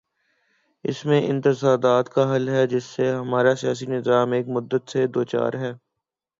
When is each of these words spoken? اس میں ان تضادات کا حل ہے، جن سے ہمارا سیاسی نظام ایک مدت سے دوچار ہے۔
اس 0.85 1.05
میں 1.05 1.21
ان 1.21 1.41
تضادات 1.41 2.09
کا 2.09 2.35
حل 2.35 2.49
ہے، 2.49 2.67
جن 2.67 2.79
سے 2.79 3.11
ہمارا 3.11 3.55
سیاسی 3.55 3.85
نظام 3.85 4.31
ایک 4.31 4.47
مدت 4.47 4.89
سے 4.89 5.07
دوچار 5.07 5.53
ہے۔ 5.53 5.71